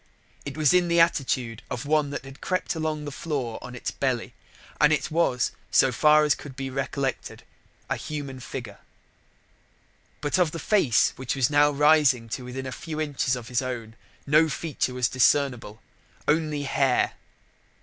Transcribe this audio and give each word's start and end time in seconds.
It 0.45 0.57
was 0.57 0.73
in 0.73 0.87
the 0.87 0.99
attitude 0.99 1.61
of 1.69 1.85
one 1.85 2.09
that 2.09 2.25
had 2.25 2.41
crept 2.41 2.73
along 2.73 3.05
the 3.05 3.11
floor 3.11 3.59
on 3.61 3.75
its 3.75 3.91
belly, 3.91 4.33
and 4.79 4.91
it 4.91 5.11
was, 5.11 5.51
so 5.69 5.91
far 5.91 6.23
as 6.23 6.33
could 6.33 6.55
be 6.55 6.71
collected, 6.91 7.43
a 7.87 7.97
human 7.97 8.39
figure. 8.39 8.79
But 10.19 10.39
of 10.39 10.53
the 10.53 10.57
face 10.57 11.13
which 11.17 11.35
was 11.35 11.51
now 11.51 11.69
rising 11.69 12.29
to 12.29 12.43
within 12.43 12.65
a 12.65 12.71
few 12.71 12.99
inches 12.99 13.35
of 13.35 13.47
his 13.49 13.61
own 13.61 13.95
no 14.25 14.49
feature 14.49 14.95
was 14.95 15.07
discernible, 15.07 15.83
only 16.27 16.63
hair. 16.63 17.13